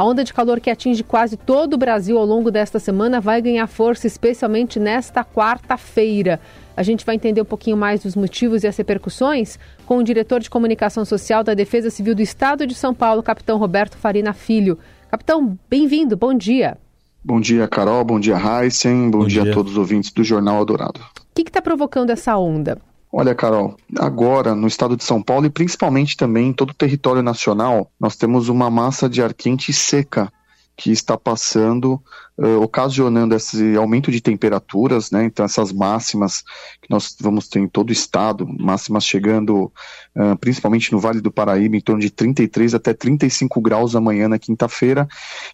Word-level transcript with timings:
A 0.00 0.02
onda 0.02 0.24
de 0.24 0.32
calor 0.32 0.60
que 0.60 0.70
atinge 0.70 1.04
quase 1.04 1.36
todo 1.36 1.74
o 1.74 1.76
Brasil 1.76 2.16
ao 2.16 2.24
longo 2.24 2.50
desta 2.50 2.78
semana 2.78 3.20
vai 3.20 3.42
ganhar 3.42 3.66
força, 3.66 4.06
especialmente 4.06 4.80
nesta 4.80 5.22
quarta-feira. 5.22 6.40
A 6.74 6.82
gente 6.82 7.04
vai 7.04 7.16
entender 7.16 7.42
um 7.42 7.44
pouquinho 7.44 7.76
mais 7.76 8.02
dos 8.02 8.16
motivos 8.16 8.64
e 8.64 8.66
as 8.66 8.78
repercussões 8.78 9.58
com 9.84 9.98
o 9.98 10.02
diretor 10.02 10.40
de 10.40 10.48
comunicação 10.48 11.04
social 11.04 11.44
da 11.44 11.52
Defesa 11.52 11.90
Civil 11.90 12.14
do 12.14 12.22
Estado 12.22 12.66
de 12.66 12.74
São 12.74 12.94
Paulo, 12.94 13.22
capitão 13.22 13.58
Roberto 13.58 13.98
Farina 13.98 14.32
Filho. 14.32 14.78
Capitão, 15.10 15.58
bem-vindo, 15.68 16.16
bom 16.16 16.32
dia. 16.32 16.78
Bom 17.22 17.38
dia, 17.38 17.68
Carol. 17.68 18.02
Bom 18.02 18.18
dia, 18.18 18.38
Heisen. 18.38 19.10
Bom, 19.10 19.18
bom 19.18 19.26
dia. 19.26 19.42
dia. 19.42 19.52
a 19.52 19.54
todos 19.54 19.72
os 19.72 19.76
ouvintes 19.76 20.10
do 20.12 20.24
Jornal 20.24 20.60
Eldorado. 20.60 20.98
O 20.98 21.34
que 21.34 21.42
está 21.42 21.60
provocando 21.60 22.08
essa 22.08 22.38
onda? 22.38 22.78
Olha, 23.12 23.34
Carol, 23.34 23.76
agora 23.98 24.54
no 24.54 24.68
estado 24.68 24.96
de 24.96 25.02
São 25.02 25.20
Paulo 25.20 25.46
e 25.46 25.50
principalmente 25.50 26.16
também 26.16 26.48
em 26.48 26.52
todo 26.52 26.70
o 26.70 26.74
território 26.74 27.22
nacional, 27.22 27.90
nós 27.98 28.14
temos 28.14 28.48
uma 28.48 28.70
massa 28.70 29.08
de 29.08 29.20
ar 29.20 29.34
quente 29.34 29.72
seca 29.72 30.32
que 30.80 30.90
está 30.90 31.14
passando, 31.14 32.02
uh, 32.38 32.62
ocasionando 32.62 33.34
esse 33.34 33.76
aumento 33.76 34.10
de 34.10 34.18
temperaturas, 34.18 35.10
né? 35.10 35.24
Então 35.24 35.44
essas 35.44 35.70
máximas 35.74 36.42
que 36.80 36.88
nós 36.88 37.14
vamos 37.20 37.48
ter 37.48 37.58
em 37.58 37.68
todo 37.68 37.90
o 37.90 37.92
estado, 37.92 38.46
máximas 38.48 39.04
chegando 39.04 39.70
uh, 40.16 40.38
principalmente 40.40 40.90
no 40.90 40.98
Vale 40.98 41.20
do 41.20 41.30
Paraíba 41.30 41.76
em 41.76 41.82
torno 41.82 42.00
de 42.00 42.08
33 42.08 42.72
até 42.72 42.94
35 42.94 43.60
graus 43.60 43.94
amanhã 43.94 44.26
na 44.26 44.38
quinta-feira 44.38 45.06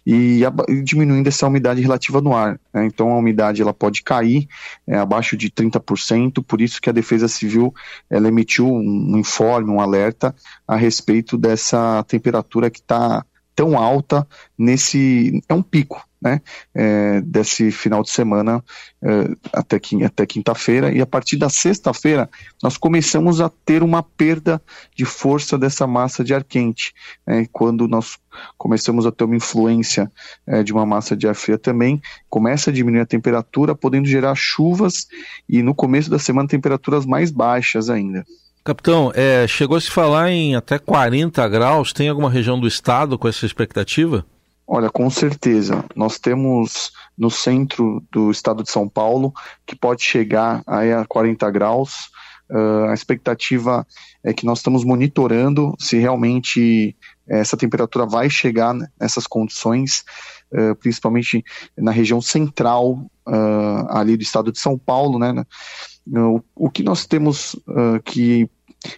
e, 0.05 0.43
e, 0.69 0.81
diminuindo 0.81 1.27
essa 1.27 1.45
umidade 1.45 1.81
relativa 1.81 2.21
no 2.21 2.33
ar. 2.33 2.57
Né? 2.73 2.85
Então 2.85 3.11
a 3.11 3.17
umidade 3.17 3.61
ela 3.61 3.73
pode 3.73 4.03
cair 4.03 4.47
é, 4.87 4.95
abaixo 4.95 5.35
de 5.35 5.49
30%, 5.51 6.41
por 6.41 6.61
isso 6.61 6.81
que 6.81 6.89
a 6.89 6.93
Defesa 6.93 7.27
Civil 7.27 7.75
ela 8.09 8.29
emitiu 8.29 8.65
um 8.65 9.17
informe, 9.17 9.69
um 9.69 9.81
alerta 9.81 10.33
a 10.65 10.77
respeito 10.77 11.37
dessa 11.37 12.01
temperatura 12.07 12.69
que 12.69 12.79
está 12.79 13.25
tão 13.57 13.75
alta 13.75 14.25
nesse. 14.55 15.41
É 15.49 15.53
um 15.53 15.63
pico, 15.63 15.99
né? 16.21 16.39
É, 16.75 17.19
desse 17.21 17.71
final 17.71 18.03
de 18.03 18.11
semana 18.11 18.63
é, 19.01 19.35
até, 19.51 19.81
até 20.05 20.25
quinta-feira, 20.27 20.91
e 20.91 21.01
a 21.01 21.07
partir 21.07 21.37
da 21.37 21.49
sexta-feira 21.49 22.29
nós 22.61 22.77
começamos 22.77 23.41
a 23.41 23.49
ter 23.49 23.81
uma 23.81 24.03
perda 24.03 24.61
de 24.95 25.05
força 25.05 25.57
dessa 25.57 25.87
massa 25.87 26.23
de 26.23 26.35
ar 26.35 26.43
quente. 26.43 26.93
Né? 27.25 27.47
Quando 27.51 27.87
nós 27.87 28.19
começamos 28.59 29.07
a 29.07 29.11
ter 29.11 29.23
uma 29.23 29.35
influência 29.35 30.11
é, 30.45 30.61
de 30.61 30.71
uma 30.71 30.85
massa 30.85 31.17
de 31.17 31.27
ar 31.27 31.35
fria 31.35 31.57
também, 31.57 31.99
começa 32.29 32.69
a 32.69 32.73
diminuir 32.73 33.01
a 33.01 33.07
temperatura, 33.07 33.73
podendo 33.73 34.07
gerar 34.07 34.35
chuvas 34.35 35.07
e 35.49 35.63
no 35.63 35.73
começo 35.73 36.11
da 36.11 36.19
semana 36.19 36.47
temperaturas 36.47 37.07
mais 37.07 37.31
baixas 37.31 37.89
ainda. 37.89 38.23
Capitão, 38.67 39.13
é, 39.15 39.47
chegou 39.47 39.77
a 39.77 39.79
se 39.79 39.89
falar 39.89 40.29
em 40.29 40.53
até 40.53 40.77
40 40.77 41.47
graus. 41.47 41.93
Tem 41.93 42.09
alguma 42.09 42.29
região 42.29 42.59
do 42.59 42.67
estado 42.67 43.17
com 43.17 43.25
essa 43.25 43.45
expectativa? 43.45 44.25
Olha, 44.67 44.89
com 44.89 45.09
certeza. 45.09 45.85
Nós 45.95 46.19
temos 46.19 46.91
no 47.17 47.31
centro 47.31 48.03
do 48.11 48.29
estado 48.29 48.63
de 48.63 48.69
São 48.69 48.89
Paulo 48.89 49.31
que 49.65 49.73
pode 49.73 50.03
chegar 50.03 50.63
a 50.67 51.05
40 51.07 51.49
graus. 51.49 52.09
Uh, 52.51 52.89
a 52.89 52.93
expectativa 52.93 53.87
é 54.21 54.33
que 54.33 54.45
nós 54.45 54.59
estamos 54.59 54.83
monitorando 54.83 55.73
se 55.79 55.97
realmente 55.97 56.93
essa 57.25 57.55
temperatura 57.55 58.05
vai 58.05 58.29
chegar 58.29 58.75
nessas 58.99 59.25
condições, 59.25 60.03
uh, 60.51 60.75
principalmente 60.75 61.41
na 61.77 61.91
região 61.91 62.19
central 62.19 62.99
uh, 63.25 63.87
ali 63.91 64.17
do 64.17 64.23
estado 64.23 64.51
de 64.51 64.59
São 64.59 64.77
Paulo, 64.77 65.17
né? 65.17 65.45
O 66.55 66.69
que 66.69 66.83
nós 66.83 67.05
temos 67.05 67.53
que 68.05 68.49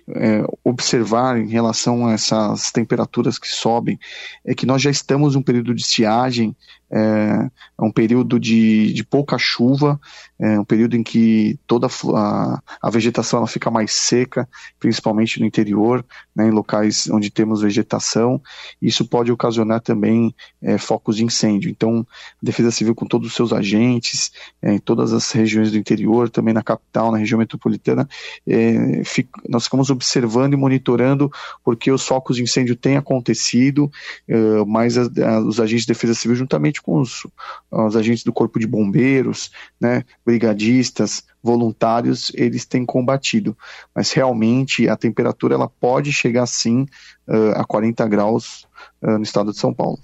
é, 0.09 0.43
observar 0.63 1.37
em 1.37 1.47
relação 1.47 2.07
a 2.07 2.13
essas 2.13 2.71
temperaturas 2.71 3.39
que 3.39 3.47
sobem 3.47 3.99
é 4.45 4.53
que 4.53 4.65
nós 4.65 4.81
já 4.81 4.89
estamos 4.89 5.35
em 5.35 5.37
um 5.39 5.41
período 5.41 5.73
de 5.73 5.81
estiagem, 5.81 6.55
é, 6.91 7.49
é 7.79 7.83
um 7.83 7.91
período 7.91 8.39
de, 8.39 8.93
de 8.93 9.03
pouca 9.03 9.37
chuva, 9.37 9.99
é 10.39 10.59
um 10.59 10.63
período 10.63 10.95
em 10.95 11.03
que 11.03 11.59
toda 11.67 11.87
a, 11.87 12.61
a 12.81 12.89
vegetação 12.89 13.39
ela 13.39 13.47
fica 13.47 13.69
mais 13.69 13.91
seca, 13.93 14.47
principalmente 14.79 15.39
no 15.39 15.45
interior, 15.45 16.05
né, 16.35 16.47
em 16.47 16.51
locais 16.51 17.09
onde 17.09 17.29
temos 17.29 17.61
vegetação. 17.61 18.41
Isso 18.81 19.05
pode 19.05 19.31
ocasionar 19.31 19.81
também 19.81 20.33
é, 20.61 20.77
focos 20.77 21.17
de 21.17 21.25
incêndio. 21.25 21.69
Então, 21.69 22.05
a 22.09 22.45
Defesa 22.45 22.71
Civil, 22.71 22.95
com 22.95 23.05
todos 23.05 23.27
os 23.27 23.35
seus 23.35 23.51
agentes, 23.51 24.31
é, 24.61 24.73
em 24.73 24.79
todas 24.79 25.13
as 25.13 25.31
regiões 25.31 25.71
do 25.71 25.77
interior, 25.77 26.29
também 26.29 26.53
na 26.53 26.63
capital, 26.63 27.11
na 27.11 27.17
região 27.17 27.37
metropolitana, 27.37 28.07
é, 28.47 29.01
nós 29.47 29.65
ficamos 29.65 29.89
observando 29.89 30.53
e 30.53 30.57
monitorando 30.57 31.31
porque 31.63 31.91
os 31.91 32.05
focos 32.05 32.37
de 32.37 32.43
incêndio 32.43 32.75
têm 32.75 32.97
acontecido, 32.97 33.91
é, 34.27 34.35
mas 34.65 34.97
a, 34.97 35.03
a, 35.03 35.39
os 35.41 35.59
agentes 35.59 35.85
de 35.85 35.93
Defesa 35.93 36.13
Civil, 36.13 36.35
juntamente 36.35 36.78
com 36.81 36.99
os, 36.99 37.27
os 37.71 37.95
agentes 37.95 38.23
do 38.23 38.33
Corpo 38.33 38.59
de 38.59 38.67
Bombeiros, 38.67 39.51
né, 39.79 40.03
brigadistas, 40.25 41.23
voluntários, 41.41 42.31
eles 42.35 42.65
têm 42.65 42.85
combatido. 42.85 43.57
Mas 43.95 44.11
realmente 44.11 44.87
a 44.87 44.95
temperatura 44.95 45.55
ela 45.55 45.67
pode 45.67 46.11
chegar 46.11 46.45
sim 46.45 46.85
uh, 47.27 47.51
a 47.55 47.65
40 47.65 48.07
graus 48.07 48.67
uh, 49.01 49.17
no 49.17 49.23
estado 49.23 49.51
de 49.51 49.57
São 49.57 49.73
Paulo. 49.73 49.99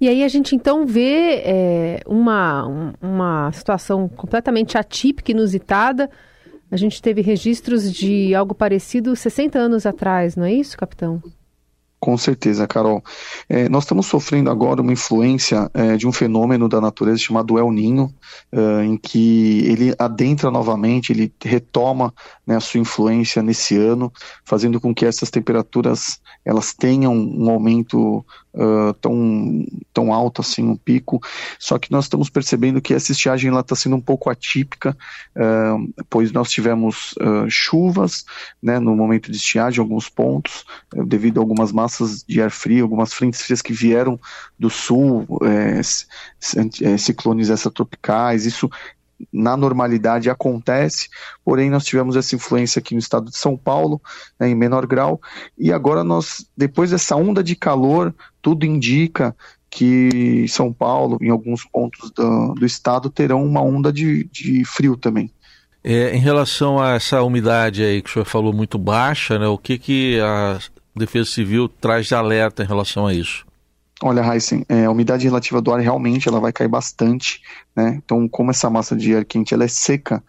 E 0.00 0.08
aí 0.08 0.22
a 0.22 0.28
gente 0.28 0.54
então 0.54 0.86
vê 0.86 1.42
é, 1.44 2.00
uma, 2.06 2.94
uma 3.02 3.50
situação 3.50 4.08
completamente 4.08 4.78
atípica, 4.78 5.32
inusitada. 5.32 6.08
A 6.70 6.76
gente 6.76 7.02
teve 7.02 7.20
registros 7.20 7.92
de 7.92 8.32
algo 8.32 8.54
parecido 8.54 9.16
60 9.16 9.58
anos 9.58 9.86
atrás, 9.86 10.36
não 10.36 10.44
é 10.44 10.52
isso, 10.52 10.76
capitão? 10.76 11.20
Com 12.00 12.16
certeza, 12.16 12.66
Carol. 12.66 13.02
É, 13.48 13.68
nós 13.68 13.82
estamos 13.82 14.06
sofrendo 14.06 14.50
agora 14.50 14.80
uma 14.80 14.92
influência 14.92 15.68
é, 15.74 15.96
de 15.96 16.06
um 16.06 16.12
fenômeno 16.12 16.68
da 16.68 16.80
natureza 16.80 17.18
chamado 17.18 17.58
El 17.58 17.72
Ninho, 17.72 18.14
é, 18.52 18.84
em 18.84 18.96
que 18.96 19.66
ele 19.66 19.92
adentra 19.98 20.48
novamente, 20.48 21.12
ele 21.12 21.32
retoma 21.42 22.14
né, 22.46 22.54
a 22.54 22.60
sua 22.60 22.78
influência 22.78 23.42
nesse 23.42 23.76
ano, 23.76 24.12
fazendo 24.44 24.80
com 24.80 24.94
que 24.94 25.04
essas 25.04 25.28
temperaturas 25.28 26.20
elas 26.44 26.72
tenham 26.72 27.12
um 27.12 27.50
aumento 27.50 28.24
uh, 28.58 28.92
tão, 28.94 29.64
tão 29.92 30.12
alto 30.12 30.40
assim, 30.40 30.64
um 30.64 30.76
pico. 30.76 31.20
Só 31.58 31.78
que 31.78 31.90
nós 31.90 32.04
estamos 32.04 32.28
percebendo 32.28 32.80
que 32.82 32.92
essa 32.92 33.12
estiagem 33.12 33.56
está 33.56 33.76
sendo 33.76 33.96
um 33.96 34.00
pouco 34.00 34.28
atípica, 34.28 34.96
uh, 35.36 36.04
pois 36.10 36.32
nós 36.32 36.50
tivemos 36.50 37.12
uh, 37.12 37.48
chuvas 37.48 38.24
né, 38.62 38.78
no 38.78 38.96
momento 38.96 39.30
de 39.30 39.36
estiagem, 39.36 39.80
alguns 39.80 40.08
pontos, 40.08 40.64
devido 41.06 41.38
a 41.38 41.42
algumas 41.42 41.72
massas 41.72 42.24
de 42.26 42.42
ar 42.42 42.50
frio, 42.50 42.84
algumas 42.84 43.12
frentes 43.12 43.42
frias 43.42 43.62
que 43.62 43.72
vieram 43.72 44.18
do 44.58 44.68
sul, 44.68 45.26
é, 45.44 45.80
ciclones 46.98 47.48
extratropicais, 47.48 48.44
isso 48.44 48.68
na 49.32 49.56
normalidade 49.56 50.30
acontece, 50.30 51.08
porém 51.44 51.70
nós 51.70 51.84
tivemos 51.84 52.16
essa 52.16 52.34
influência 52.34 52.78
aqui 52.78 52.94
no 52.94 53.00
estado 53.00 53.30
de 53.30 53.36
São 53.36 53.56
Paulo, 53.56 54.00
né, 54.38 54.48
em 54.48 54.54
menor 54.54 54.86
grau, 54.86 55.20
e 55.56 55.72
agora 55.72 56.04
nós, 56.04 56.46
depois 56.56 56.90
dessa 56.90 57.16
onda 57.16 57.42
de 57.42 57.56
calor, 57.56 58.14
tudo 58.48 58.64
indica 58.64 59.36
que 59.68 60.46
São 60.48 60.72
Paulo, 60.72 61.18
em 61.20 61.28
alguns 61.28 61.66
pontos 61.66 62.10
do, 62.12 62.54
do 62.54 62.64
estado, 62.64 63.10
terão 63.10 63.44
uma 63.44 63.60
onda 63.60 63.92
de, 63.92 64.24
de 64.32 64.64
frio 64.64 64.96
também. 64.96 65.30
É, 65.84 66.16
em 66.16 66.18
relação 66.18 66.80
a 66.80 66.94
essa 66.94 67.22
umidade 67.22 67.84
aí 67.84 68.00
que 68.00 68.08
o 68.08 68.12
senhor 68.14 68.24
falou 68.24 68.54
muito 68.54 68.78
baixa, 68.78 69.38
né, 69.38 69.46
o 69.46 69.58
que, 69.58 69.76
que 69.78 70.18
a 70.20 70.58
Defesa 70.96 71.30
Civil 71.30 71.68
traz 71.68 72.06
de 72.06 72.14
alerta 72.14 72.62
em 72.62 72.66
relação 72.66 73.06
a 73.06 73.12
isso? 73.12 73.46
Olha, 74.02 74.22
Heisen, 74.22 74.64
é, 74.66 74.86
a 74.86 74.90
umidade 74.90 75.26
relativa 75.26 75.60
do 75.60 75.70
ar 75.70 75.80
realmente 75.80 76.26
ela 76.26 76.40
vai 76.40 76.52
cair 76.52 76.68
bastante, 76.68 77.42
né? 77.76 78.00
Então, 78.02 78.26
como 78.28 78.50
essa 78.50 78.70
massa 78.70 78.96
de 78.96 79.14
ar 79.14 79.24
quente 79.24 79.52
ela 79.52 79.64
é 79.64 79.68
seca, 79.68 80.22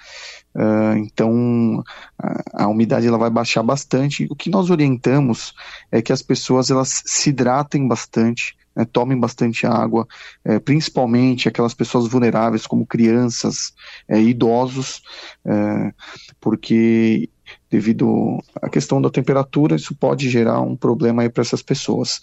uh, 0.60 0.98
então 0.98 1.84
a, 2.18 2.64
a, 2.66 2.68
umidade 2.68 3.08
ela 3.08 3.18
vai 3.18 3.30
baixar 3.30 3.64
bastante. 3.64 4.28
O 4.30 4.36
que 4.36 4.50
nós 4.50 4.70
orientamos 4.70 5.54
é 5.92 6.02
que 6.02 6.12
as 6.12 6.22
pessoas 6.22 6.70
elas 6.70 7.02
se 7.06 7.30
hidratem 7.30 7.88
bastante, 7.88 8.58
né, 8.76 8.86
tomem 8.86 9.20
bastante 9.20 9.66
água, 9.66 10.08
é, 10.44 10.60
principalmente 10.60 11.48
aquelas 11.50 11.74
pessoas 11.74 12.08
vulneráveis 12.08 12.66
como 12.66 12.86
crianças, 12.86 13.74
é, 14.08 14.20
idosos, 14.22 15.02
é, 15.46 15.94
porque 16.40 17.30
devido 17.70 18.40
à 18.62 18.70
questão 18.70 19.02
da 19.02 19.10
temperatura, 19.10 19.76
isso 19.76 19.96
pode 19.96 20.30
gerar 20.30 20.62
um 20.62 20.76
problema 20.76 21.28
para 21.30 21.42
essas 21.42 21.64
pessoas. 21.64 22.20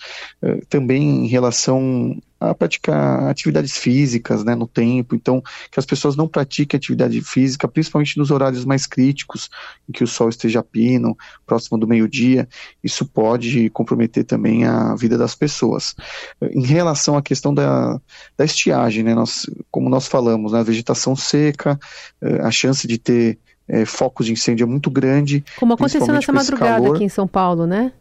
Também 0.69 1.25
em 1.25 1.27
relação 1.27 2.21
a 2.39 2.55
praticar 2.55 3.29
atividades 3.29 3.77
físicas, 3.77 4.45
né, 4.45 4.55
no 4.55 4.67
tempo, 4.67 5.15
então 5.15 5.43
que 5.71 5.79
as 5.79 5.87
pessoas 5.87 6.17
não 6.17 6.29
pratiquem 6.29 6.77
atividade 6.77 7.21
física, 7.23 7.67
principalmente 7.67 8.19
nos 8.19 8.31
horários 8.31 8.65
mais 8.65 8.87
críticos, 8.87 9.49
em 9.89 9.93
que 9.93 10.05
o 10.05 10.07
sol 10.07 10.29
esteja 10.29 10.63
pino, 10.63 11.17
próximo 11.47 11.79
do 11.79 11.87
meio-dia, 11.87 12.49
isso 12.83 13.07
pode 13.07 13.71
comprometer 13.71 14.25
também 14.25 14.65
a 14.65 14.95
vida 14.95 15.17
das 15.17 15.35
pessoas. 15.35 15.95
Em 16.43 16.65
relação 16.65 17.17
à 17.17 17.23
questão 17.23 17.55
da, 17.55 18.01
da 18.37 18.45
estiagem, 18.45 19.03
né, 19.03 19.15
nós, 19.15 19.49
como 19.71 19.89
nós 19.89 20.07
falamos, 20.07 20.53
né, 20.53 20.61
a 20.61 20.65
vegetação 20.65 21.17
seca, 21.17 21.79
eh, 22.21 22.41
a 22.43 22.51
chance 22.51 22.87
de 22.87 22.99
ter 22.99 23.39
é, 23.69 23.85
focos 23.85 24.27
de 24.27 24.33
incêndio 24.33 24.65
é 24.65 24.67
muito 24.67 24.91
grande. 24.91 25.45
Como 25.59 25.75
aconteceu 25.75 26.07
nessa 26.07 26.33
madrugada 26.33 26.83
calor. 26.83 26.97
aqui 26.97 27.05
em 27.05 27.09
São 27.09 27.27
Paulo, 27.27 27.67
né? 27.67 27.93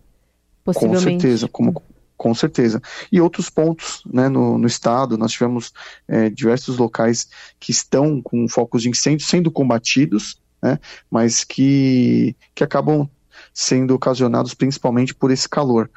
Possivelmente. 0.63 1.03
Com 1.03 1.19
certeza, 1.19 1.47
como, 1.47 1.81
Com 2.17 2.33
certeza. 2.33 2.81
E 3.11 3.19
outros 3.19 3.49
pontos 3.49 4.01
né, 4.05 4.29
no, 4.29 4.57
no 4.57 4.67
estado, 4.67 5.17
nós 5.17 5.31
tivemos 5.31 5.73
é, 6.07 6.29
diversos 6.29 6.77
locais 6.77 7.27
que 7.59 7.71
estão 7.71 8.21
com 8.21 8.47
focos 8.47 8.81
de 8.81 8.89
incêndio 8.89 9.25
sendo 9.25 9.51
combatidos, 9.51 10.39
né, 10.61 10.79
mas 11.11 11.43
que, 11.43 12.35
que 12.53 12.63
acabam 12.63 13.09
sendo 13.53 13.93
ocasionados 13.93 14.53
principalmente 14.53 15.13
por 15.13 15.29
esse 15.29 15.47
calor. 15.47 15.89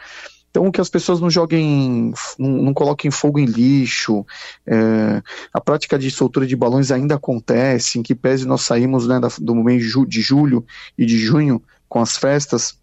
Então, 0.50 0.70
que 0.72 0.80
as 0.80 0.88
pessoas 0.88 1.20
não 1.20 1.30
joguem, 1.30 2.12
não, 2.38 2.50
não 2.50 2.74
coloquem 2.74 3.10
fogo 3.10 3.38
em 3.38 3.44
lixo. 3.44 4.24
É, 4.66 5.22
a 5.52 5.60
prática 5.60 5.98
de 5.98 6.10
soltura 6.10 6.46
de 6.46 6.56
balões 6.56 6.90
ainda 6.90 7.14
acontece, 7.14 7.98
em 7.98 8.02
que 8.02 8.14
pese 8.14 8.46
nós 8.46 8.62
saímos 8.62 9.06
né, 9.06 9.20
do 9.40 9.54
mês 9.54 9.84
de 10.08 10.20
julho 10.20 10.66
e 10.96 11.04
de 11.04 11.18
junho 11.18 11.62
com 11.88 12.00
as 12.00 12.16
festas, 12.16 12.78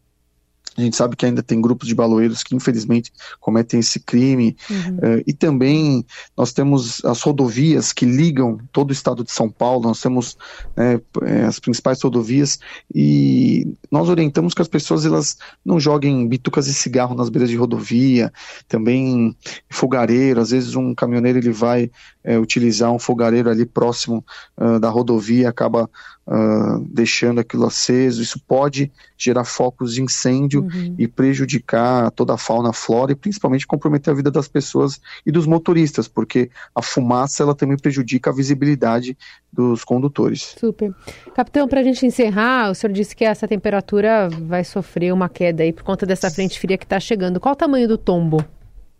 a 0.77 0.81
gente 0.81 0.95
sabe 0.95 1.15
que 1.15 1.25
ainda 1.25 1.41
tem 1.41 1.61
grupos 1.61 1.87
de 1.87 1.95
baloeiros 1.95 2.43
que, 2.43 2.55
infelizmente, 2.55 3.11
cometem 3.39 3.79
esse 3.79 3.99
crime. 3.99 4.57
Uhum. 4.69 4.97
Uh, 4.97 5.23
e 5.25 5.33
também 5.33 6.05
nós 6.35 6.51
temos 6.51 7.03
as 7.05 7.21
rodovias 7.21 7.93
que 7.93 8.05
ligam 8.05 8.57
todo 8.71 8.89
o 8.89 8.93
estado 8.93 9.23
de 9.23 9.31
São 9.31 9.49
Paulo, 9.49 9.83
nós 9.83 10.01
temos 10.01 10.37
né, 10.75 10.99
eh, 11.23 11.45
as 11.45 11.59
principais 11.59 12.01
rodovias 12.01 12.59
e 12.93 13.75
nós 13.91 14.09
orientamos 14.09 14.53
que 14.53 14.61
as 14.61 14.67
pessoas 14.67 15.05
elas 15.05 15.37
não 15.63 15.79
joguem 15.79 16.27
bitucas 16.27 16.67
e 16.67 16.73
cigarro 16.73 17.15
nas 17.15 17.29
beiras 17.29 17.49
de 17.49 17.55
rodovia, 17.55 18.31
também 18.67 19.35
fogareiro. 19.69 20.41
Às 20.41 20.51
vezes, 20.51 20.75
um 20.75 20.93
caminhoneiro 20.93 21.39
ele 21.39 21.51
vai 21.51 21.89
é, 22.23 22.37
utilizar 22.37 22.91
um 22.91 22.99
fogareiro 22.99 23.49
ali 23.49 23.65
próximo 23.65 24.25
uh, 24.57 24.79
da 24.79 24.89
rodovia, 24.89 25.49
acaba 25.49 25.89
uh, 26.27 26.79
deixando 26.89 27.39
aquilo 27.39 27.65
aceso. 27.65 28.21
Isso 28.21 28.39
pode 28.39 28.91
gerar 29.17 29.43
focos 29.43 29.93
de 29.93 30.01
incêndio 30.01 30.61
uhum. 30.61 30.95
e 30.97 31.07
prejudicar 31.07 32.11
toda 32.11 32.33
a 32.33 32.37
fauna, 32.37 32.69
a 32.69 32.73
flora 32.73 33.11
e 33.11 33.15
principalmente 33.15 33.67
comprometer 33.67 34.11
a 34.11 34.15
vida 34.15 34.31
das 34.31 34.47
pessoas 34.47 34.99
e 35.25 35.31
dos 35.31 35.45
motoristas, 35.45 36.07
porque 36.07 36.49
a 36.73 36.81
fumaça 36.81 37.43
ela 37.43 37.55
também 37.55 37.77
prejudica 37.77 38.29
a 38.29 38.33
visibilidade 38.33 39.17
dos 39.51 39.83
condutores. 39.83 40.55
Super. 40.59 40.93
Capitão, 41.33 41.67
para 41.67 41.79
a 41.79 41.83
gente 41.83 42.05
encerrar, 42.05 42.71
o 42.71 42.75
senhor 42.75 42.91
disse 42.91 43.15
que 43.15 43.23
essa 43.23 43.47
temperatura 43.47 44.27
vai 44.29 44.63
sofrer 44.63 45.13
uma 45.13 45.29
queda 45.29 45.63
aí 45.63 45.71
por 45.71 45.83
conta 45.83 46.05
dessa 46.05 46.29
frente 46.29 46.59
fria 46.59 46.77
que 46.77 46.83
está 46.83 46.99
chegando. 46.99 47.39
Qual 47.39 47.53
o 47.53 47.57
tamanho 47.57 47.87
do 47.87 47.97
tombo? 47.97 48.43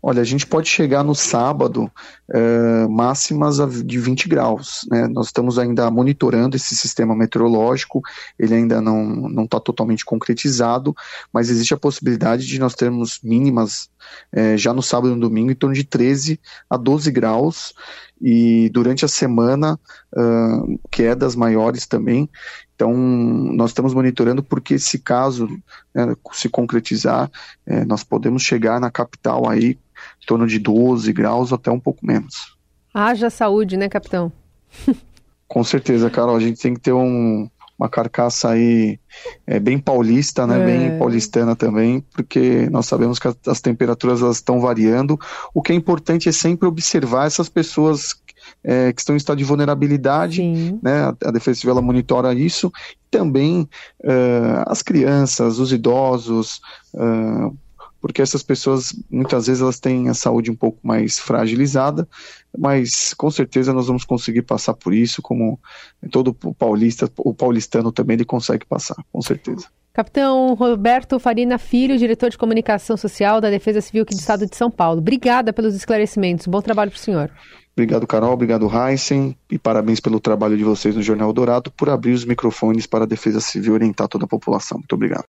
Olha, 0.08 0.22
a 0.22 0.24
gente 0.24 0.46
pode 0.46 0.68
chegar 0.68 1.02
no 1.02 1.16
sábado 1.16 1.90
é, 2.32 2.86
máximas 2.86 3.56
de 3.84 3.98
20 3.98 4.28
graus. 4.28 4.86
Né? 4.88 5.08
Nós 5.08 5.26
estamos 5.26 5.58
ainda 5.58 5.90
monitorando 5.90 6.54
esse 6.54 6.76
sistema 6.76 7.12
meteorológico, 7.12 8.00
ele 8.38 8.54
ainda 8.54 8.80
não 8.80 9.42
está 9.42 9.58
totalmente 9.58 10.04
concretizado, 10.04 10.94
mas 11.32 11.50
existe 11.50 11.74
a 11.74 11.76
possibilidade 11.76 12.46
de 12.46 12.56
nós 12.60 12.76
termos 12.76 13.18
mínimas 13.20 13.90
é, 14.30 14.56
já 14.56 14.72
no 14.72 14.80
sábado 14.80 15.10
e 15.10 15.14
no 15.16 15.20
domingo 15.22 15.50
em 15.50 15.56
torno 15.56 15.74
de 15.74 15.82
13 15.82 16.38
a 16.70 16.76
12 16.76 17.10
graus 17.10 17.74
e 18.22 18.70
durante 18.70 19.04
a 19.04 19.08
semana 19.08 19.76
uh, 20.14 20.80
quedas 20.88 21.34
maiores 21.34 21.84
também. 21.84 22.30
Então, 22.76 22.96
nós 22.96 23.70
estamos 23.70 23.92
monitorando 23.92 24.40
porque 24.40 24.78
se 24.78 25.00
caso 25.00 25.48
né, 25.92 26.14
se 26.32 26.48
concretizar, 26.48 27.28
é, 27.66 27.84
nós 27.84 28.04
podemos 28.04 28.42
chegar 28.42 28.78
na 28.78 28.90
capital 28.90 29.48
aí 29.48 29.76
em 30.22 30.26
torno 30.26 30.46
de 30.46 30.58
12 30.58 31.12
graus 31.12 31.52
até 31.52 31.70
um 31.70 31.80
pouco 31.80 32.04
menos. 32.04 32.56
Haja 32.92 33.30
saúde, 33.30 33.76
né, 33.76 33.88
capitão? 33.88 34.32
Com 35.46 35.62
certeza, 35.62 36.10
Carol. 36.10 36.36
A 36.36 36.40
gente 36.40 36.60
tem 36.60 36.74
que 36.74 36.80
ter 36.80 36.92
um, 36.92 37.48
uma 37.78 37.88
carcaça 37.88 38.50
aí 38.50 38.98
é, 39.46 39.60
bem 39.60 39.78
paulista, 39.78 40.46
né, 40.46 40.60
é. 40.60 40.64
bem 40.64 40.98
paulistana 40.98 41.54
também, 41.54 42.02
porque 42.12 42.68
nós 42.70 42.86
sabemos 42.86 43.18
que 43.18 43.28
as, 43.28 43.36
as 43.46 43.60
temperaturas 43.60 44.22
elas 44.22 44.36
estão 44.36 44.60
variando. 44.60 45.18
O 45.52 45.62
que 45.62 45.72
é 45.72 45.74
importante 45.74 46.28
é 46.28 46.32
sempre 46.32 46.66
observar 46.66 47.26
essas 47.26 47.48
pessoas 47.48 48.16
é, 48.64 48.92
que 48.92 49.00
estão 49.00 49.14
em 49.14 49.18
estado 49.18 49.38
de 49.38 49.44
vulnerabilidade, 49.44 50.42
né, 50.82 51.04
a, 51.04 51.28
a 51.28 51.30
Defesa 51.30 51.60
Civil 51.60 51.72
ela 51.72 51.82
monitora 51.82 52.32
isso, 52.32 52.72
também 53.10 53.68
uh, 54.04 54.64
as 54.66 54.82
crianças, 54.82 55.58
os 55.58 55.72
idosos, 55.72 56.60
uh, 56.94 57.56
porque 58.06 58.22
essas 58.22 58.40
pessoas 58.40 58.94
muitas 59.10 59.48
vezes 59.48 59.60
elas 59.60 59.80
têm 59.80 60.08
a 60.08 60.14
saúde 60.14 60.48
um 60.48 60.54
pouco 60.54 60.78
mais 60.80 61.18
fragilizada, 61.18 62.06
mas 62.56 63.12
com 63.12 63.28
certeza 63.32 63.72
nós 63.72 63.88
vamos 63.88 64.04
conseguir 64.04 64.42
passar 64.42 64.74
por 64.74 64.94
isso, 64.94 65.20
como 65.20 65.58
todo 66.12 66.28
o 66.44 66.54
paulista, 66.54 67.10
o 67.18 67.34
paulistano 67.34 67.90
também 67.90 68.14
ele 68.14 68.24
consegue 68.24 68.64
passar, 68.64 68.94
com 69.12 69.20
certeza. 69.20 69.66
Capitão 69.92 70.54
Roberto 70.54 71.18
Farina 71.18 71.58
Filho, 71.58 71.98
diretor 71.98 72.30
de 72.30 72.38
comunicação 72.38 72.96
social 72.96 73.40
da 73.40 73.50
Defesa 73.50 73.80
Civil 73.80 74.04
aqui 74.04 74.14
do 74.14 74.20
Estado 74.20 74.46
de 74.46 74.54
São 74.54 74.70
Paulo. 74.70 75.00
Obrigada 75.00 75.52
pelos 75.52 75.74
esclarecimentos. 75.74 76.46
Bom 76.46 76.62
trabalho 76.62 76.92
para 76.92 76.98
o 76.98 77.00
senhor. 77.00 77.32
Obrigado, 77.72 78.06
Carol. 78.06 78.32
Obrigado, 78.32 78.70
Heisen. 78.70 79.36
E 79.50 79.58
parabéns 79.58 79.98
pelo 79.98 80.20
trabalho 80.20 80.56
de 80.56 80.62
vocês 80.62 80.94
no 80.94 81.02
Jornal 81.02 81.32
Dourado 81.32 81.72
por 81.72 81.90
abrir 81.90 82.12
os 82.12 82.24
microfones 82.24 82.86
para 82.86 83.04
a 83.04 83.06
Defesa 83.06 83.40
Civil 83.40 83.74
orientar 83.74 84.06
toda 84.06 84.26
a 84.26 84.28
população. 84.28 84.78
Muito 84.78 84.92
obrigado. 84.94 85.24